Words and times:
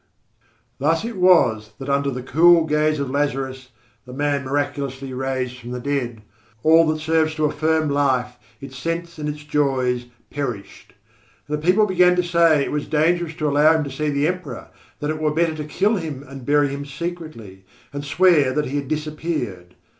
Thus 0.79 1.05
it 1.05 1.15
was 1.17 1.73
that 1.77 1.87
under 1.87 2.09
the 2.09 2.23
cool 2.23 2.65
gaze 2.65 2.99
of 2.99 3.11
Lazarus, 3.11 3.69
the 4.07 4.13
man 4.13 4.43
miraculously 4.45 5.13
raised 5.13 5.59
from 5.59 5.69
the 5.69 5.79
dead, 5.79 6.23
all 6.63 6.87
that 6.87 6.99
serves 6.99 7.35
to 7.35 7.45
affirm 7.45 7.87
life, 7.87 8.35
its 8.59 8.75
sense 8.79 9.19
and 9.19 9.29
its 9.29 9.43
joys, 9.43 10.07
perished. 10.31 10.95
And 11.47 11.61
people 11.63 11.85
began 11.85 12.15
to 12.15 12.23
say 12.23 12.63
it 12.63 12.71
was 12.71 12.87
dangerous 12.87 13.35
to 13.35 13.47
allow 13.47 13.75
him 13.75 13.83
to 13.83 13.91
see 13.91 14.09
the 14.09 14.27
Emperor; 14.27 14.71
that 15.01 15.11
it 15.11 15.19
were 15.21 15.35
better 15.35 15.53
to 15.53 15.65
kill 15.65 15.97
him 15.97 16.23
and 16.27 16.47
bury 16.47 16.69
him 16.69 16.83
secretly, 16.83 17.63
and 17.93 18.03
swear 18.03 18.59
he 18.63 18.77
had 18.77 18.87
disappeared. 18.87 19.75